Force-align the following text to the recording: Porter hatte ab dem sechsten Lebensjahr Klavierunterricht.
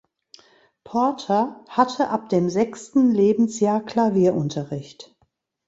Porter 0.83 1.63
hatte 1.69 2.07
ab 2.09 2.29
dem 2.29 2.49
sechsten 2.49 3.11
Lebensjahr 3.11 3.81
Klavierunterricht. 3.83 5.15